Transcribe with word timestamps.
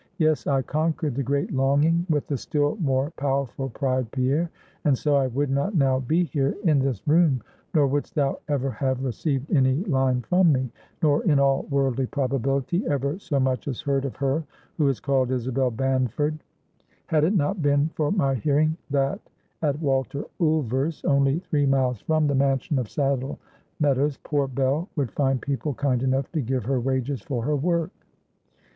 Yes, 0.17 0.47
I 0.47 0.63
conquered 0.63 1.13
the 1.13 1.21
great 1.21 1.51
longing 1.53 2.07
with 2.09 2.25
the 2.25 2.35
still 2.35 2.75
more 2.77 3.11
powerful 3.17 3.69
pride, 3.69 4.09
Pierre; 4.09 4.49
and 4.83 4.97
so 4.97 5.15
I 5.15 5.27
would 5.27 5.51
not 5.51 5.75
now 5.75 5.99
be 5.99 6.23
here, 6.23 6.55
in 6.63 6.79
this 6.79 7.07
room, 7.07 7.43
nor 7.75 7.85
wouldst 7.85 8.15
thou 8.15 8.39
ever 8.47 8.71
have 8.71 9.03
received 9.03 9.51
any 9.53 9.83
line 9.83 10.21
from 10.21 10.51
me; 10.51 10.71
nor, 11.03 11.23
in 11.25 11.37
all 11.39 11.67
worldly 11.69 12.07
probability, 12.07 12.83
ever 12.87 13.19
so 13.19 13.39
much 13.39 13.67
as 13.67 13.79
heard 13.81 14.03
of 14.05 14.15
her 14.15 14.43
who 14.79 14.87
is 14.87 14.99
called 14.99 15.29
Isabel 15.29 15.69
Banford, 15.69 16.39
had 17.05 17.23
it 17.23 17.35
not 17.35 17.61
been 17.61 17.89
for 17.93 18.11
my 18.11 18.33
hearing 18.33 18.77
that 18.89 19.19
at 19.61 19.79
Walter 19.79 20.25
Ulver's, 20.39 21.05
only 21.05 21.37
three 21.37 21.67
miles 21.67 22.01
from 22.01 22.25
the 22.25 22.33
mansion 22.33 22.79
of 22.79 22.89
Saddle 22.89 23.37
Meadows, 23.79 24.17
poor 24.23 24.47
Bell 24.47 24.89
would 24.95 25.11
find 25.11 25.39
people 25.39 25.75
kind 25.75 26.01
enough 26.01 26.31
to 26.31 26.41
give 26.41 26.65
her 26.65 26.79
wages 26.79 27.21
for 27.21 27.43
her 27.43 27.55
work. 27.55 27.91